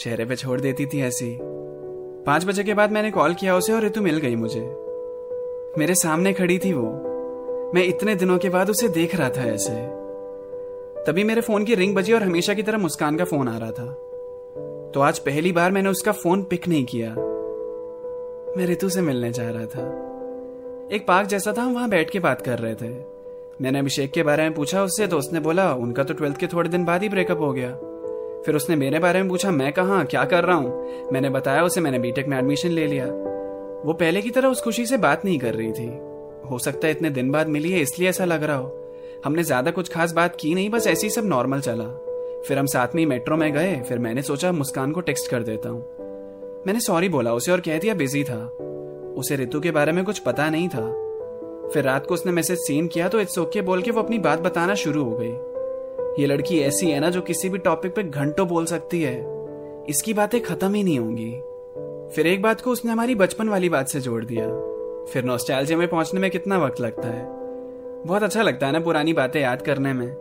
चेहरे 0.00 0.24
पे 0.24 0.36
छोड़ 0.36 0.60
देती 0.60 0.86
थी 0.86 1.02
ऐसी। 1.02 1.38
पाँच 2.26 2.44
बजे 2.44 2.64
के 2.64 2.74
बाद 2.74 2.92
मैंने 2.92 3.10
कॉल 3.10 3.34
किया 3.34 3.56
उसे 3.56 3.72
और 3.72 3.82
ऋतु 3.82 4.02
मिल 4.02 4.18
गई 4.18 4.36
मुझे। 4.36 4.60
मेरे 5.78 5.94
सामने 5.94 6.32
खड़ी 6.32 6.58
थी 6.58 6.72
वो। 6.72 6.92
मैं 7.74 7.84
इतने 7.84 8.14
दिनों 8.14 8.38
के 8.38 8.48
बाद 8.48 8.70
उसे 8.70 8.88
देख 8.88 9.14
रहा 9.14 9.30
था 9.30 9.42
ऐसे। 9.42 9.86
तभी 11.04 11.24
मेरे 11.24 11.40
फ़ोन 11.40 11.64
की 11.64 11.74
रिंग 11.74 11.96
बजी 11.96 12.12
और 12.12 12.22
हमेशा 12.22 12.54
की 12.54 12.62
तरह 12.62 12.78
मुस्कान 12.78 13.16
का 13.16 13.24
फ़ोन 13.24 13.48
आ 13.48 13.58
रहा 13.58 13.70
था। 13.70 13.86
तो 14.94 15.00
आज 15.00 15.18
पहली 15.18 15.52
बार 15.52 15.72
मैंने 15.72 15.88
उसका 15.88 16.12
फ़ोन 16.12 16.42
पिक 16.42 16.68
नहीं 16.68 16.84
किया। 16.84 17.27
मैं 18.56 18.66
ऋतु 18.66 18.88
से 18.88 19.00
मिलने 19.00 19.32
जा 19.32 19.50
रहा 19.50 19.66
था। 19.66 19.82
एक 20.92 21.04
पार्क 21.08 21.28
जैसा 21.28 21.52
था, 21.52 21.62
हम 21.62 21.74
वहाँ 21.74 21.88
बैठ 21.88 22.10
के 22.10 22.18
बात 22.18 22.40
कर 22.40 22.58
रहे 22.58 22.74
थे। 22.74 22.88
मैंने 23.62 23.78
अभिषेक 23.78 24.12
के 24.12 24.22
बारे 24.22 24.42
में 24.42 24.54
पूछा, 24.54 24.82
उससे 24.82 25.06
तो 25.06 25.18
उसने 25.18 25.40
बोला, 25.40 25.74
उनका 25.74 26.04
तो 26.04 26.14
ट्वेल्थ 26.14 26.36
के 26.36 26.46
थोड़े 26.46 26.70
दिन 26.70 26.84
बाद 26.84 27.02
ही 27.02 27.08
ब्रेकअप 27.08 27.40
हो 27.40 27.52
गया। 27.52 27.70
फिर 28.46 28.56
उसने 28.56 28.76
मेरे 28.76 28.98
बारे 28.98 29.22
में 29.22 29.30
पूछा, 29.30 29.50
मैं 29.50 29.72
कहा? 29.72 30.04
क्या 30.04 30.24
कर 30.24 30.44
रहा 30.44 30.56
हूँ? 30.56 30.88
मैंने 31.12 31.30
बताया, 31.30 31.62
उसे 31.62 31.80
मैंने 31.80 31.98
बीटेक 31.98 32.28
में 32.28 32.38
एडमिशन 32.38 32.68
ले 32.68 32.86
लिया। 32.86 33.06
वो 33.84 33.92
पहले 33.92 34.22
की 34.22 34.30
तरह 34.30 34.48
उस 34.48 34.62
खुशी 34.62 34.86
से 34.86 34.96
बात 34.96 35.24
नहीं 35.24 35.38
कर 35.38 35.54
रही 35.54 35.72
थी। 35.72 35.86
हो 36.50 36.58
सकता 36.58 36.86
है 36.86 36.92
इतने 36.92 37.10
दिन 37.10 37.30
बाद 37.30 37.48
मिली 37.48 37.70
है, 37.70 37.80
इसलिए 37.80 38.08
ऐसा 38.08 38.24
लग 38.24 38.42
रहा 38.42 38.56
हो। 38.56 38.94
हमने 39.24 39.42
ज़्यादा 39.42 39.70
कुछ 39.70 39.92
खास 39.92 40.12
बात 40.12 40.36
की 40.40 40.54
नहीं, 40.54 40.70
बस 40.70 40.86
ऐसे 40.86 41.06
ही 41.06 41.10
सब 41.10 41.24
नॉर्मल 41.24 41.60
चला। 41.60 41.84
फिर 42.48 42.58
हम 42.58 42.66
साथ 42.66 42.88
में 42.94 43.06
मेट्रो 43.06 43.36
में 43.36 43.52
गए, 43.52 43.80
फिर 43.88 43.98
मैंने 43.98 44.22
सोचा, 44.22 44.52
मुस्कान 44.52 44.92
को 44.92 45.00
टेक्स्ट 45.00 45.30
कर 45.30 45.42
देता 45.42 45.68
हूँ। 45.68 46.07
मैंने 46.68 46.80
सॉरी 46.80 47.08
बोला, 47.08 47.32
उसे 47.32 47.52
और 47.52 47.60
कह 47.60 47.78
दिया 47.78 47.94
बिज़ी 47.94 48.24
था। 48.24 48.46
उसे 49.16 49.36
ऋतु 49.36 49.60
के 49.60 49.70
बारे 49.70 49.92
में 49.92 50.04
कुछ 50.04 50.18
पता 50.18 50.50
नहीं 50.50 50.68
था। 50.68 50.80
फिर 51.74 51.84
रात 51.84 52.06
को 52.06 52.14
उसने 52.14 52.32
मैसेज 52.32 52.58
सीन 52.58 52.86
किया 52.86 53.08
तो 53.08 53.20
इट्स 53.20 53.38
ओके 53.38 53.62
बोल 53.62 53.82
के 53.82 53.90
वो 53.90 54.02
अपनी 54.02 54.18
बात 54.18 54.38
बताना 54.38 54.74
शुरू 54.74 55.04
हो 55.04 55.18
गई। 55.20 56.22
ये 56.22 56.26
लड़की 56.26 56.58
ऐसी 56.60 56.90
है 56.90 57.00
ना 57.00 57.10
जो 57.10 57.20
किसी 57.20 57.48
भी 57.48 57.58
टॉपिक 57.58 57.94
पे 57.94 58.02
घंटों 58.02 58.48
बोल 58.48 58.66
सकती 58.66 59.02
है। 59.02 59.44
इसकी 59.88 60.14
बातें 60.14 60.40
खत्म 60.40 60.74
ही 60.74 60.82
नहीं 60.82 60.98
होंगी। 60.98 61.30
फिर 62.14 62.26
एक 62.26 62.42
बात 62.42 62.60
को 62.60 62.70
उसने 62.70 62.92
हमारी 62.92 63.14
बचपन 63.14 63.48
वाली 63.48 63.68
बात 63.68 63.88
से 63.88 64.00
जोड़ 64.00 64.24
दिया। 64.24 64.46
फिर 65.12 65.24
नॉस्टैल्जिया 65.24 65.78
में 65.78 65.88
पहुँचने 65.88 66.20
में 66.20 66.30
कितना 66.30 66.58
वक्त 66.58 66.80
लगता 66.80 67.08
है। 67.08 67.26
बहुत 68.06 68.22
अच्छा 68.22 68.42
लगता 68.42 68.66
है 68.66 68.72
ना 68.72 68.80
पुरानी 68.80 69.12
बातें 69.12 69.40
याद 69.40 69.62
करने 69.62 69.92
में। 69.92 70.16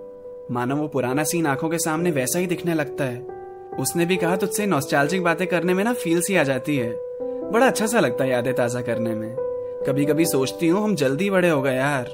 मानो 0.52 0.76
वो 0.76 0.88
पुराना 0.88 1.24
सीन 1.24 1.46
आँखों 1.46 1.70
के 1.70 1.78
सामने 1.78 2.12
वैसा 2.12 2.40
ही 2.40 2.48
दिखने 2.48 2.74
लगता 2.74 3.04
है। 3.04 3.37
उसने 3.80 4.06
भी 4.06 4.16
कहा, 4.18 4.36
तुझसे 4.36 4.66
नॉस्टैल्जिक 4.66 5.24
बातें 5.24 5.46
करने 5.48 5.74
में 5.74 5.84
ना 5.84 5.94
फील 5.94 6.22
सी 6.22 6.36
आ 6.36 6.44
जाती 6.44 6.78
है। 6.78 6.90
बड़ा 7.52 7.66
अच्छा 7.68 7.86
सा 7.86 8.00
लगता 8.00 8.24
है 8.24 8.30
यादें 8.30 8.54
ताज़ा 8.54 8.82
करने 8.82 9.14
में। 9.16 9.36
कभी 9.88 10.06
कभी 10.06 10.26
सोचती 10.26 10.68
हूँ, 10.68 10.84
हम 10.84 10.96
जल्दी 10.96 11.30
बड़े 11.30 11.50
हो 11.50 11.62
गए 11.62 11.76
यार। 11.76 12.10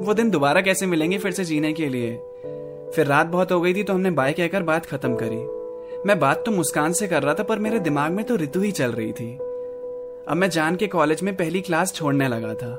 वो 0.00 0.14
दिन 0.14 0.30
दोबारा 0.30 0.60
कैसे 0.60 0.86
मिलेंगे 0.86 1.18
फिर 1.18 1.32
से 1.32 1.44
जीने 1.44 1.72
के 1.72 1.88
लिए? 1.88 2.10
फिर 2.94 3.06
रात 3.06 3.26
बहुत 3.26 3.52
हो 3.52 3.60
गई 3.60 3.74
थी 3.74 3.82
तो 3.82 3.92
हमने 3.92 4.10
बाय 4.10 4.32
कहकर 4.32 4.62
बात 4.62 4.86
खत्म 4.86 5.14
करी। 5.14 5.36
मैं 6.06 6.18
बात 6.20 6.42
तो 6.46 6.52
मुस्कान 6.52 6.92
से 6.92 7.06
कर 7.08 7.22
रहा 7.22 7.34
था, 7.34 7.42
पर 7.42 7.58
मेरे 7.58 7.78
दिमाग 7.78 8.12
में 8.12 8.24
तो 8.24 8.36
ऋतु 8.36 8.60
ही 8.60 8.72
चल 8.72 8.92
रही 8.92 9.12
थी। 9.12 9.32
अब 10.28 10.36
मैं 10.36 10.50
जान 10.50 10.76
के 10.76 10.86
कॉलेज 10.86 11.22
में 11.22 11.34
पहली 11.36 11.60
क्लास 11.60 11.94
छोड़ने 11.94 12.28
लगा 12.28 12.54
था, 12.54 12.72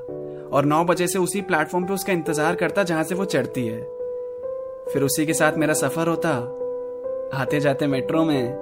और 0.52 0.66
नौ 0.66 0.84
बजे 0.84 1.08
से 1.08 1.20
उसी 1.20 1.42
प्लेटफॉर्म 1.42 1.86
पे 1.86 1.94
उसका 1.94 2.14
इंतज़ार 2.14 2.56
करता 2.56 2.84
जहाँ 2.84 3.04
से 3.04 3.16
वो 3.16 3.26
चढ़ती 3.26 3.66
है। 3.68 3.82
फिर 4.90 5.04
उसी 5.04 5.26
के 5.26 5.34
साथ 5.34 5.58
मेरा 5.58 5.74
सफ़र 5.74 6.08
होता 6.08 6.34
आते 7.34 7.60
जाते 7.60 7.88
मेट्रो 7.88 8.24
में। 8.24 8.56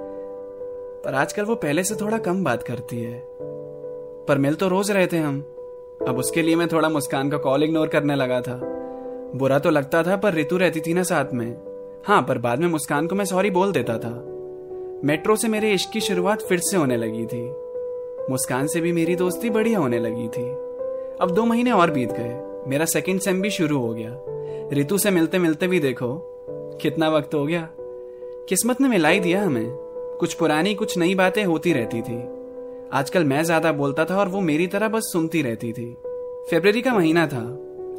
पर 1.04 1.14
आजकल 1.14 1.42
वो 1.42 1.54
पहले 1.54 1.84
से 1.84 1.94
थोड़ा 1.94 2.18
कम 2.18 2.44
बात 2.44 2.62
करती 2.62 3.02
है। 3.02 3.26
पर 4.28 4.38
मिल 4.38 4.54
तो 4.54 4.68
रोज 4.68 4.90
रहे 4.90 5.06
थे 5.06 5.16
हम। 5.16 5.40
अब 6.08 6.16
उसके 6.18 6.42
लिए 6.42 6.56
मैं 6.56 6.68
थोड़ा 6.68 6.88
मुस्कान 6.88 7.30
का 7.30 7.36
कॉल 7.36 7.62
इग्नोर 7.62 7.88
करने 7.88 8.14
लगा 8.14 8.40
था। 8.40 8.60
बुरा 9.34 9.58
तो 9.58 9.70
लगता 9.70 10.02
था, 10.02 10.16
पर 10.16 10.32
रितु 10.34 10.56
रहती 10.56 10.80
थी 10.80 10.94
ना 10.94 11.02
साथ 11.02 11.34
में। 11.34 11.56
हाँ 12.04 12.22
पर 12.22 12.38
बाद 12.38 12.58
में 12.58 12.68
मुस्कान 12.68 13.06
को 13.06 13.14
मैं 13.14 13.24
सॉरी 13.24 13.50
बोल 13.50 13.72
देता 13.72 13.98
था। 13.98 14.24
मेट्रो 15.04 15.36
से 15.36 15.48
मेरे 15.48 15.72
इश्क 15.72 15.90
की 15.90 16.00
शुरुआत 16.00 16.42
फिर 16.42 16.58
से 16.58 16.76
होने 16.76 16.96
लगी 16.96 17.26
थी। 17.26 17.50
मुस्कान 18.30 18.66
से 18.66 18.80
भी 18.80 18.92
मेरी 18.92 19.16
दोस्ती 19.16 19.50
बढ़िया 19.50 19.78
होने 19.78 19.98
लगी 19.98 20.28
थी। 20.28 20.50
अब 21.20 21.30
दो 21.30 21.44
महीने 21.44 21.70
और 21.70 21.90
बीत 21.90 22.12
गए। 22.12 22.62
मेरा 22.66 22.84
सेकंड 22.84 23.20
सेम 23.20 23.42
भी 23.42 23.50
शुरू 23.50 23.78
हो 23.78 23.94
गया। 23.94 24.20
रितु 24.72 24.98
से 24.98 25.10
मिलते 25.10 25.38
मिलते 25.38 25.68
भी 25.68 25.80
देखो, 25.80 26.36
कितना 26.82 27.08
वक्त 27.08 27.34
हो 27.34 27.46
गया। 27.46 27.68
किस्मत 28.48 28.80
ने 28.80 28.88
मिलाई 28.88 29.20
दिया 29.20 29.42
हमें। 29.42 29.66
कुछ 30.20 30.34
पुरानी, 30.34 30.74
कुछ 30.74 30.98
नई 30.98 31.14
बातें 31.14 31.44
होती 31.44 31.72
रहती 31.72 32.02
थी। 32.02 32.16
आजकल 32.92 33.24
मैं 33.24 33.42
ज़्यादा 33.42 33.72
बोलता 33.72 34.04
था 34.04 34.18
और 34.18 34.28
वो 34.28 34.40
मेरी 34.40 34.66
तरह 34.66 34.88
बस 34.88 35.02
सुनती 35.02 35.42
रहती 35.42 35.72
थी। 35.72 35.96
फेब्रवरी 36.50 36.82
का 36.82 36.94
महीना 36.94 37.26
था, 37.26 37.42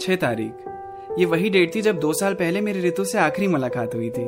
छह 0.02 0.16
तारीख। 0.16 1.20
ये 1.20 1.26
वही 1.26 1.50
डेट 1.50 1.76
थी 1.76 1.82
जब 1.82 2.00
दो 2.00 2.14
साल 2.14 2.34
पहले 2.34 2.62
मेरी 2.62 2.82
ऋतु 2.82 3.04
से 3.04 3.18
आखिरी 3.18 3.48
मुलाकात 3.48 3.96
हुई 3.96 4.10
थी। 4.10 4.26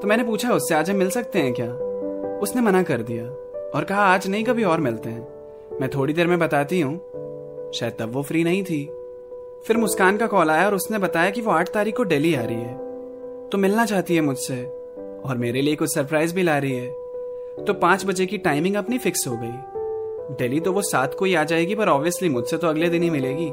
तो 0.00 0.08
मैंने 0.08 0.24
पूछा, 0.24 0.50
उससे 0.50 0.74
आज 0.74 0.90
हम 0.90 0.96
मिल 0.96 1.10
सकते 1.10 1.38
हैं 1.38 1.54
क्या? 1.54 1.70
उसने 2.38 2.62
मना 2.62 2.82
कर 2.82 3.02
दिया 3.02 3.24
और 3.74 3.84
कहा, 3.84 4.02
आज 4.02 4.28
नहीं, 4.28 4.44
कभी 4.44 4.64
और 4.64 4.80
मिलते 4.80 5.08
हैं। 5.08 5.78
मैं 5.80 5.90
थोड़ी 5.90 6.14
देर 6.14 6.26
में 6.26 6.38
बताती 6.38 6.80
हूँ। 6.80 6.96
शायद 7.74 7.96
तब 7.98 8.12
वो 8.12 8.22
फ्री 8.22 8.44
नहीं 8.44 8.62
थी। 8.62 8.84
फिर 9.66 9.76
मुस्कान 9.76 10.16
का 10.16 10.26
कॉल 10.26 10.50
आया 10.50 10.66
और 10.66 10.74
उसने 10.74 10.98
बताया 10.98 11.30
कि 11.30 11.40
वो 11.40 11.50
आठ 11.50 11.68
तारीख 11.68 11.96
को 11.96 12.04
दिल्ली 12.04 12.34
आ 12.34 12.42
रही 12.42 12.56
है। 12.56 13.48
तो 13.48 13.58
मिलना 13.58 13.86
चाहती 13.86 14.14
है 14.14 14.20
मुझसे। 14.20 14.81
और 15.24 15.38
मेरे 15.38 15.62
लिए 15.62 15.76
कुछ 15.76 15.94
सरप्राइज़ 15.94 16.34
भी 16.34 16.42
ला 16.42 16.58
रही 16.58 16.72
है। 16.72 16.90
तो 17.64 17.74
पाँच 17.74 18.06
बजे 18.06 18.26
की 18.26 18.38
टाइमिंग 18.38 18.76
अपनी 18.76 18.98
फिक्स 18.98 19.28
हो 19.28 19.36
गई। 19.36 19.52
दिल्ली 20.34 20.60
तो 20.60 20.72
वो 20.72 20.82
सात 20.82 21.14
को 21.14 21.24
ही 21.24 21.34
आ 21.34 21.44
जाएगी, 21.44 21.74
पर 21.74 21.88
ऑब्वियसली 21.88 22.28
मुझसे 22.28 22.56
तो 22.56 22.66
अगले 22.66 22.88
दिन 22.88 23.02
ही 23.02 23.10
मिलेगी। 23.10 23.48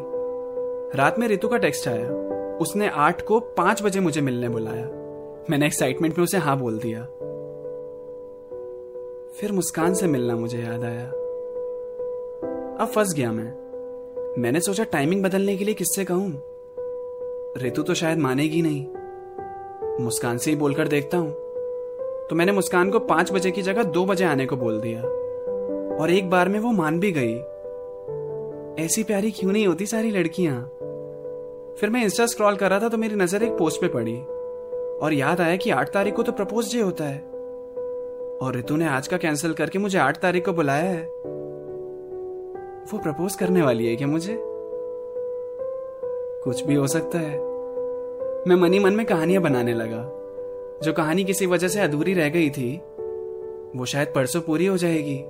रात 0.97 1.19
में 1.19 1.27
रितु 1.27 1.47
का 1.47 1.57
टेक्स्ट 1.57 1.87
आया। 1.87 2.09
उसने 2.57 2.89
आठ 2.89 3.21
को 3.21 3.39
पाँच 3.39 3.83
बजे 3.83 3.99
मुझे 3.99 4.21
मिलने 4.21 4.49
बुलाया। 4.49 4.85
मैंने 5.49 5.65
एक्साइटमेंट 5.65 6.17
में 6.17 6.23
उसे 6.23 6.37
हाँ 6.37 6.59
बोल 6.59 6.79
दिया। 6.79 7.03
फिर 9.39 9.51
मुस्कान 9.51 9.93
से 9.93 10.07
मिलना 10.07 10.35
मुझे 10.35 10.59
याद 10.59 10.83
आया। 10.83 11.05
अब 12.79 12.87
फंस 12.95 13.13
गया 13.13 13.31
मैं। 13.31 13.69
मैंने 14.41 14.59
सोचा 14.59 14.83
टाइमिंग 14.83 15.23
बदलने 15.23 15.57
के 15.57 15.65
लिए 15.65 15.73
किससे 15.73 16.05
कहूँ? 16.05 16.41
रितु 17.57 17.83
तो 17.83 17.93
शायद 17.93 18.17
मानेगी 18.17 18.61
नहीं। 18.61 18.87
मुस्कान 20.05 20.37
से 20.37 20.51
ही 20.51 20.57
बोलकर 20.57 20.87
देखता 20.87 21.17
हूँ। 21.17 21.48
तो 22.29 22.35
मैंने 22.35 22.51
मुस्कान 22.51 22.89
को 22.89 22.99
पाँच 22.99 23.31
बजे 23.31 23.51
की 23.51 23.61
जगह 23.61 23.83
दो 23.83 24.05
बजे 24.05 24.25
आने 24.25 24.45
को 24.45 24.57
बोल 24.57 24.79
दिया। 24.81 25.01
और 25.95 26.11
एक 26.11 26.29
बार 26.29 26.49
में 26.49 26.59
वो 26.59 26.71
मान 26.71 26.99
भी 26.99 27.11
गई। 27.11 27.33
ऐसी 28.85 29.03
प्यारी 29.03 29.31
क्यों 29.31 29.51
नहीं 29.51 29.67
होती 29.67 29.85
सारी 29.85 30.11
लड़कियाँ? 30.11 30.61
फिर 31.79 31.89
मैं 31.89 32.03
इंस्टा 32.03 32.25
स्क्रॉल 32.25 32.55
कर 32.55 32.69
रहा 32.69 32.79
था 32.79 32.89
तो 32.89 32.97
मेरी 32.97 33.15
नज़र 33.15 33.43
एक 33.43 33.51
पोस्ट 33.51 33.81
पे 33.81 33.87
पड़ी। 33.87 34.15
और 35.01 35.13
याद 35.13 35.41
आया 35.41 35.55
कि 35.55 35.69
आठ 35.69 35.93
तारीख 35.93 36.13
को 36.13 36.23
तो 36.23 36.31
प्रपोज 36.31 36.73
डे 36.73 36.81
होता 36.81 37.03
है। 37.03 37.19
और 38.41 38.55
ऋतु 38.55 38.75
ने 38.75 38.87
आज 38.87 39.07
का 39.07 39.17
कैंसिल 39.17 39.53
करके 39.53 39.79
मुझे 39.79 39.99
आठ 39.99 40.17
तारीख 40.17 40.45
को 40.45 40.53
बुलाया 40.53 40.89
है। 40.91 41.03
वो 42.91 42.97
प्रपोज 42.97 43.35
करने 43.35 43.61
वाली 43.61 43.87
है 43.87 43.95
क्या 43.95 44.07
मुझे? 44.07 44.37
कुछ 46.43 46.65
भी 46.65 46.75
हो 46.75 46.87
सकता 46.87 47.19
है। 47.19 47.37
मैं 48.47 48.55
मनी 48.55 48.79
मन 48.79 48.93
में 48.93 49.05
कहानियाँ 49.05 49.43
बनाने 49.43 49.73
लगा। 49.73 50.18
जो 50.83 50.93
कहानी 50.93 51.23
किसी 51.23 51.45
वजह 51.45 51.67
से 51.67 51.79
अधूरी 51.79 52.13
रह 52.13 52.29
गई 52.29 52.49
थी, 52.49 52.77
वो 53.79 53.85
शायद 53.85 54.07
परसों 54.15 54.41
पूरी 54.41 54.65
हो 54.65 54.77
जाएगी। 54.77 55.25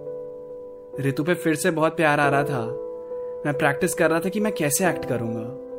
ऋतु 1.09 1.23
पे 1.23 1.33
फिर 1.33 1.55
से 1.55 1.71
बहुत 1.71 1.97
प्यार 1.97 2.19
आ 2.19 2.29
रहा 2.29 2.43
था। 2.43 2.65
मैं 3.45 3.57
प्रैक्टिस 3.57 3.93
कर 3.93 4.09
रहा 4.09 4.19
था 4.19 4.29
कि 4.29 4.39
मैं 4.39 4.53
कैसे 4.53 4.89
एक्ट 4.89 5.05
करूँगा। 5.05 5.69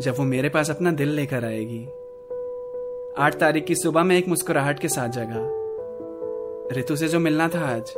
जब 0.00 0.14
वो 0.18 0.24
मेरे 0.24 0.48
पास 0.48 0.70
अपना 0.70 0.90
दिल 0.90 1.08
लेकर 1.08 1.44
आएगी। 1.44 1.84
आठ 3.18 3.34
तारीख 3.34 3.64
की 3.64 3.74
सुबह 3.74 4.02
में 4.02 4.18
एक 4.18 4.28
मुस्कुराहट 4.28 4.78
के 4.78 4.88
साथ 4.88 5.08
जगा। 5.08 5.60
ऋतु 6.78 6.96
से 6.96 7.08
जो 7.08 7.20
मिलना 7.20 7.48
था 7.48 7.76
आज, 7.76 7.94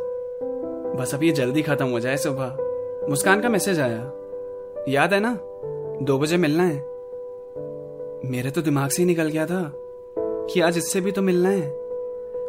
बस 1.01 1.15
अब 1.15 1.23
ये 1.23 1.33
जल्दी 1.33 1.63
खत्म 1.63 1.87
हो 1.87 2.01
जाए 2.01 2.17
सुबह। 2.17 2.57
मुस्कान 3.09 3.41
का 3.41 3.49
मैसेज 3.49 3.81
आया। 3.81 4.13
याद 4.89 5.13
है 5.15 5.21
ना? 5.21 5.39
दो 6.05 6.19
बजे 6.19 6.37
मिलना 6.37 6.63
है। 6.63 6.77
मेरे 8.31 8.51
तो 8.51 8.63
दिमाग 8.63 8.91
से 8.91 9.03
ही 9.03 9.07
निकल 9.07 9.29
गया 9.29 9.47
था। 9.47 9.82
कि 10.51 10.61
आज 10.61 10.79
इससे 10.79 11.01
भी 11.01 11.13
तो 11.13 11.23
मिलना 11.23 11.49
है। 11.49 11.69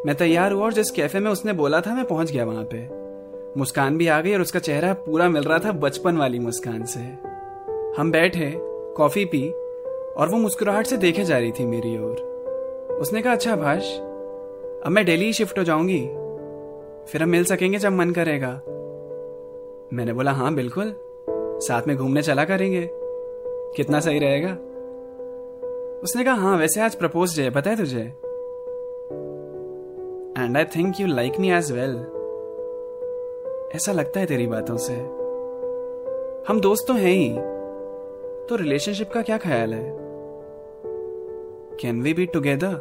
मैं 0.05 0.15
तैयार 0.15 0.51
हुआ 0.51 0.65
और 0.65 0.73
जिस 0.73 0.91
कैफ़े 0.91 1.19
में 1.19 1.31
उसने 1.31 1.53
बोला 1.53 1.81
था, 1.81 1.95
मैं 1.95 2.05
पहुँच 2.05 2.31
गया 2.31 2.45
वहाँ 2.45 2.67
पे। 2.73 3.03
मुस्कान 3.59 3.97
भी 3.97 4.07
आ 4.07 4.21
गई 4.21 4.33
और 4.33 4.41
उसका 4.41 4.59
चेहरा 4.59 4.93
पूरा 4.93 5.29
मिल 5.29 5.43
रहा 5.43 5.59
था 5.59 5.71
बचपन 5.71 6.17
वाली 6.17 6.39
मुस्कान 6.39 6.83
से। 6.85 6.99
हम 7.97 8.11
बैठे, 8.11 8.53
कॉफ़ी 8.97 9.25
पी, 9.25 9.49
और 10.17 10.29
वो 10.29 10.37
मुस्कुराहट 10.37 10.85
से 10.85 10.97
देखे 10.97 11.23
जा 11.23 11.37
रही 11.37 11.51
थी 11.51 11.65
मेरी 11.65 11.97
ओर। 11.97 12.97
उसने 13.01 13.21
कहा 13.21 13.33
अच्छा 13.33 13.55
भाष, 13.55 13.97
अब 14.85 14.89
मैं 14.89 15.05
दिल्ली 15.05 15.25
ही 15.25 15.33
शिफ्ट 15.33 15.59
हो 15.59 15.63
जाऊँगी। 15.63 16.01
फिर 17.11 17.23
हम 17.23 17.29
मिल 17.29 17.45
सकेंगे 17.45 17.77
जब 17.77 17.91
मन 17.91 18.11
करेगा। 18.11 18.61
मैंने 19.93 20.13
बोला 20.13 20.31
हाँ 20.31 20.53
बिल्कुल। 20.53 20.95
साथ 21.59 21.87
में 21.87 21.97
घूमने 21.97 22.21
चला 22.21 22.45
करेंगे। 22.45 22.89
कितना 23.75 23.99
सही 23.99 24.19
रहेगा? 24.19 24.57
उसने 26.03 26.23
कहा 26.23 26.33
हाँ 26.33 26.57
वैसे 26.57 26.81
आज 26.81 26.95
प्रपोज 26.95 27.39
डे 27.39 27.49
पता 27.49 27.75
तुझे? 27.75 28.01
And 30.43 30.57
I 30.57 30.65
think 30.65 30.99
you 30.99 31.07
like 31.07 31.39
me 31.39 31.51
as 31.51 31.71
well 31.71 31.95
ऐसा 33.75 33.91
लगता 33.91 34.19
है 34.19 34.25
तेरी 34.25 34.47
बातों 34.47 34.77
से। 34.77 34.93
हम 36.47 36.61
दोस्त 36.61 36.85
तो 36.87 36.93
हैं 36.93 37.11
ही। 37.11 37.29
तो 38.49 38.55
रिलेशनशिप 38.55 39.11
का 39.11 39.21
क्या 39.21 39.37
ख्याल 39.37 39.73
है? 39.73 39.97
कैन 41.81 42.01
वी 42.01 42.13
बी 42.13 42.25
टुगेदर 42.25 42.75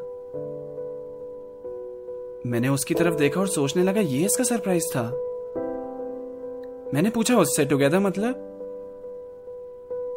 मैंने 2.46 2.68
उसकी 2.68 2.94
तरफ़ 2.94 3.14
देखा 3.14 3.40
और 3.40 3.48
सोचने 3.48 3.82
लगा, 3.82 4.00
ये 4.00 4.24
इसका 4.24 4.44
सरप्राइज़ 4.44 4.92
था। 4.96 5.02
मैंने 6.94 7.10
पूछा, 7.10 7.38
उससे 7.38 7.64
टुगेदर 7.64 7.98
मतलब? 7.98 8.34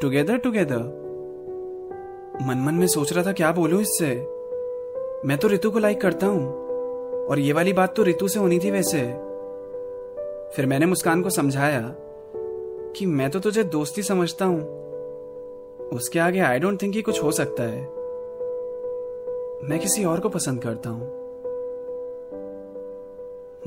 टुगेदर 0.01 0.37
टुगेदर 0.37 1.04
मन 2.41 2.57
मन 2.57 2.73
में 2.73 2.87
सोच 2.87 3.13
रहा 3.13 3.25
था, 3.25 3.31
क्या 3.31 3.51
बोलूँ 3.51 3.81
इससे? 3.81 4.15
मैं 5.25 5.37
तो 5.37 5.47
ऋतु 5.47 5.71
को 5.71 5.79
लाइक 5.79 6.01
करता 6.01 6.27
हूँ, 6.27 6.47
और 7.25 7.39
ये 7.39 7.53
वाली 7.53 7.73
बात 7.73 7.95
तो 7.95 8.03
ऋतु 8.03 8.27
से 8.27 8.39
होनी 8.39 8.59
थी 8.59 8.71
वैसे. 8.71 9.01
फिर 10.55 10.65
मैंने 10.65 10.85
मुस्कान 10.85 11.21
को 11.21 11.29
समझाया 11.29 11.95
कि 12.95 13.05
मैं 13.05 13.29
तो 13.29 13.39
तुझे 13.39 13.63
दोस्ती 13.63 14.03
समझता 14.03 14.45
हूँ। 14.45 14.61
उसके 15.93 16.19
आगे 16.19 16.39
आई 16.39 16.59
डोंट 16.59 16.81
थिंक 16.81 17.05
कुछ 17.05 17.23
हो 17.23 17.31
सकता 17.31 17.63
है। 17.63 17.81
मैं 19.69 19.79
किसी 19.79 20.05
और 20.05 20.19
को 20.19 20.29
पसंद 20.29 20.61
करता 20.61 20.89
हूँ। 20.89 21.07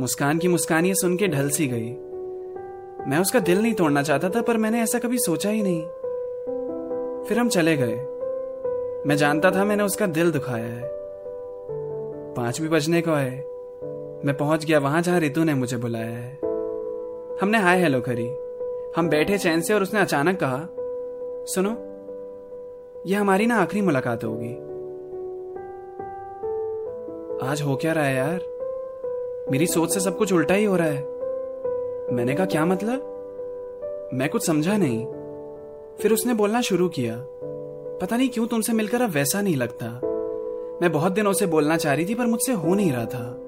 मुस्कान 0.01 0.39
की 0.39 0.49
मुस्कान 0.49 0.87
ये 0.87 0.95
सुन 0.95 1.17
के 1.17 1.29
ढल 1.29 1.51
सी 1.51 1.67
गई। 1.67 1.91
मैं 3.11 3.19
उसका 3.19 3.41
दिल 3.41 3.63
नहीं 3.63 3.75
तोड़ना 3.75 4.03
चाहता 4.03 4.29
था, 4.29 4.43
पर 4.43 4.57
मैंने 4.57 4.83
ऐसा 4.83 4.99
कभी 4.99 5.19
सोचा 5.19 5.51
ही 5.51 5.63
नहीं। 5.63 5.83
फिर 7.25 7.39
हम 7.39 7.49
चले 7.49 7.77
गए। 7.77 8.18
मैं 9.07 9.17
जानता 9.17 9.50
था 9.50 9.64
मैंने 9.64 9.83
उसका 9.83 10.07
दिल 10.07 10.33
दुखाया 10.33 10.64
है। 10.64 10.90
पाँच 12.35 12.61
भी 12.61 12.69
बजने 12.69 13.02
को 13.02 13.11
आए। 13.11 13.31
मैं 14.25 14.37
पहुँच 14.38 14.64
गया 14.64 14.78
वहाँ 14.78 15.02
जहाँ 15.02 15.21
रितु 15.21 15.45
ने 15.45 15.55
मुझे 15.55 15.76
बुलाया 15.76 16.07
है। 16.07 16.38
हमने 17.43 17.59
हाय 17.59 17.81
हेलो 17.81 18.00
करी। 18.00 18.26
हम 18.97 19.09
बैठे 19.09 19.38
चैन 19.38 19.61
से 19.61 19.75
और 19.75 19.83
उसने 19.83 20.00
अचानक 20.00 20.38
कहा, 20.43 20.69
सुनो 21.47 21.76
यह 23.07 23.21
हमारी 23.21 23.47
ना 23.47 23.57
आखिरी 23.57 23.83
मुलाकात 23.83 24.25
होगी। 24.25 24.55
आज 27.50 27.62
हो 27.62 27.76
क्या 27.76 27.93
रहा 27.93 28.05
है 28.05 28.17
यार? 28.17 28.40
मेरी 29.50 29.67
सोच 29.67 29.95
से 29.95 30.00
सब 30.00 30.17
कुछ 30.17 30.33
उल्टा 30.33 30.55
ही 30.55 30.64
हो 30.64 30.76
रहा 30.76 30.88
है। 30.88 31.02
मैंने 32.12 32.35
कहा, 32.35 32.47
क्या 32.47 32.64
मतलब? 32.64 33.14
मैं 34.14 34.28
कुछ 34.28 34.47
समझा 34.47 34.76
नहीं। 34.76 35.07
फिर 36.00 36.12
उसने 36.12 36.35
बोलना 36.35 36.61
शुरू 36.61 36.88
किया 36.88 37.26
पता 38.00 38.17
नहीं 38.17 38.28
क्यों 38.28 38.47
तुमसे 38.47 38.73
मिलकर 38.73 39.02
अब 39.02 39.11
वैसा 39.11 39.40
नहीं 39.40 39.57
लगता। 39.57 39.87
मैं 40.83 40.93
बहुत 40.93 41.12
दिनों 41.12 41.33
से 41.33 41.47
बोलना 41.47 41.76
चाह 41.76 41.95
रही 41.95 42.07
थी, 42.07 42.14
पर 42.14 42.26
मुझसे 42.26 42.52
हो 42.52 42.75
नहीं 42.75 42.93
रहा 42.93 43.05
था। 43.05 43.45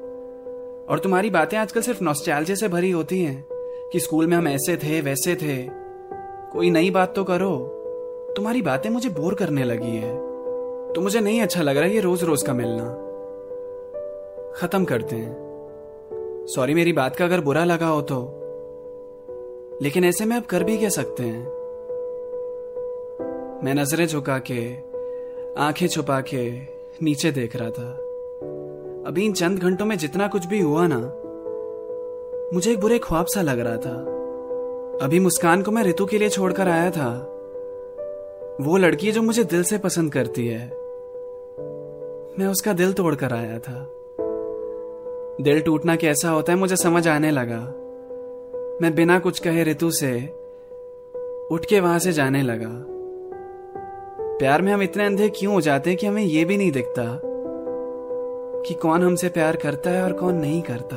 और 0.90 0.98
तुम्हारी 0.98 1.30
बातें 1.30 1.58
आजकल 1.58 1.80
सिर्फ़ 1.80 2.04
नॉस्टैल्जिया 2.04 2.56
से 2.56 2.68
भरी 2.68 2.90
होती 2.90 3.22
हैं, 3.22 3.44
कि 3.92 4.00
स्कूल 4.00 4.26
में 4.26 4.36
हम 4.36 4.48
ऐसे 4.48 4.76
थे, 4.76 5.00
वैसे 5.00 5.34
थे। 5.34 5.70
कोई 6.52 6.70
नई 6.70 6.90
बात 6.90 7.14
तो 7.14 7.24
करो। 7.24 7.76
तुम्हारी 8.36 8.62
बातें 8.62 8.90
मुझे 8.90 9.08
बोर 9.08 9.34
करने 9.34 9.64
लगी 9.64 9.96
है। 9.96 10.16
तो 10.92 11.00
मुझे 11.00 11.20
नहीं 11.20 11.42
अच्छा 11.42 11.62
लग 11.62 11.76
रहा 11.76 11.86
ये 11.86 12.00
रोज 12.00 12.24
रोज 12.24 12.42
का 12.42 12.52
मिलना। 12.52 12.84
खत्म 14.56 14.84
करते 14.84 15.16
हैं। 15.16 15.50
सॉरी 16.46 16.74
मेरी 16.74 16.92
बात 16.92 17.16
का 17.16 17.24
अगर 17.24 17.40
बुरा 17.40 17.64
लगा 17.64 17.86
हो 17.86 18.02
तो। 18.02 18.36
लेकिन 19.82 20.04
ऐसे 20.04 20.24
में 20.24 20.36
अब 20.36 20.42
कर 20.42 20.64
भी 20.64 20.78
कह 20.78 20.88
सकते 20.88 21.22
हैं? 21.22 21.59
मैं 23.64 23.74
नज़रें 23.74 24.06
झुका 24.06 24.40
के 24.50 24.76
आँखें 25.60 25.88
छुपा 25.88 26.20
के 26.20 26.50
नीचे 27.02 27.32
देख 27.32 27.56
रहा 27.56 27.70
था। 27.70 27.90
अभी 29.06 29.24
इन 29.24 29.32
चंद 29.32 29.58
घंटों 29.58 29.86
में 29.86 29.98
जितना 29.98 30.28
कुछ 30.28 30.46
भी 30.46 30.60
हुआ 30.60 30.86
ना, 30.86 30.98
मुझे 32.54 32.72
एक 32.72 32.80
बुरे 32.80 32.98
ख्वाब 32.98 33.26
सा 33.26 33.42
लग 33.42 33.60
रहा 33.60 33.76
था। 33.76 33.96
अभी 35.04 35.20
मुस्कान 35.20 35.62
को 35.62 35.70
मैं 35.70 35.82
ऋतु 35.82 36.06
के 36.06 36.18
लिए 36.18 36.28
छोड़कर 36.28 36.68
आया 36.68 36.90
था। 36.90 37.10
वो 38.60 38.76
लड़की 38.76 39.12
जो 39.12 39.22
मुझे 39.22 39.44
दिल 39.44 39.62
से 39.62 39.78
पसंद 39.78 40.12
करती 40.12 40.46
है। 40.46 40.68
मैं 42.38 42.46
उसका 42.46 42.72
दिल 42.72 42.92
तोड़कर 42.92 43.32
आया 43.32 43.58
था। 43.58 43.90
दिल 45.40 45.60
टूटना 45.60 45.96
कैसा 45.96 46.30
होता 46.30 46.52
है 46.52 46.58
मुझे 46.58 46.76
समझ 46.76 47.08
आने 47.08 47.30
लगा। 47.30 47.74
मैं 48.82 48.94
बिना 48.94 49.18
कुछ 49.18 49.38
कहे 49.38 49.64
ऋतु 49.64 49.90
से 49.90 50.28
उठ 51.50 51.64
के 51.64 51.80
वहाँ 51.80 51.98
से 51.98 52.12
जाने 52.12 52.42
लगा। 52.42 52.99
प्यार 54.40 54.62
में 54.62 54.72
हम 54.72 54.82
इतने 54.82 55.06
अंधे 55.06 55.28
क्यों 55.28 55.54
हो 55.54 55.60
जाते 55.60 55.90
हैं 55.90 55.98
कि 55.98 56.06
हमें 56.06 56.22
यह 56.22 56.46
भी 56.46 56.56
नहीं 56.56 56.72
दिखता 56.72 57.20
कि 58.66 58.74
कौन 58.74 59.02
हमसे 59.02 59.28
प्यार 59.28 59.56
करता 59.56 59.90
है 59.90 60.02
और 60.02 60.12
कौन 60.12 60.34
नहीं 60.34 60.62
करता? 60.62 60.96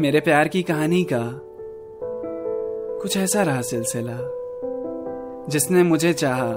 मेरे 0.00 0.20
प्यार 0.20 0.48
की 0.48 0.62
कहानी 0.62 1.04
का 1.04 1.40
कुछ 3.02 3.16
ऐसा 3.16 3.42
रहा 3.42 3.62
सिलसिला, 3.62 4.18
जिसने 5.48 5.82
मुझे 5.82 6.12
चाहा, 6.12 6.48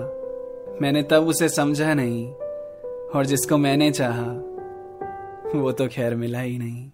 मैंने 0.81 1.03
तब 1.03 1.27
उसे 1.27 1.49
समझा 1.49 1.93
नहीं, 1.93 2.33
और 3.15 3.25
जिसको 3.25 3.57
मैंने 3.57 3.91
चाहा, 3.91 4.27
वो 5.59 5.71
तो 5.71 5.87
खैर 5.87 6.15
मिला 6.15 6.39
ही 6.39 6.57
नहीं। 6.57 6.91